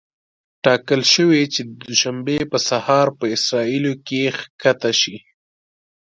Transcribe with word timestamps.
ټاکل 0.63 1.01
شوې 1.13 1.41
چې 1.53 1.61
د 1.67 1.71
دوشنبې 1.87 2.39
په 2.51 2.57
سهار 2.69 3.07
په 3.19 3.25
اسرائیلو 3.35 3.93
کې 4.07 4.21
ښکته 4.37 4.91
شي. 5.01 5.15